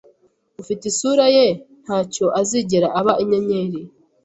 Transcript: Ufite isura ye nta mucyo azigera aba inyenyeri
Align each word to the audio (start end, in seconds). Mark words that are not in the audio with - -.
Ufite 0.61 0.83
isura 0.91 1.25
ye 1.35 1.45
nta 1.83 1.95
mucyo 1.99 2.25
azigera 2.39 2.87
aba 2.99 3.13
inyenyeri 3.23 3.79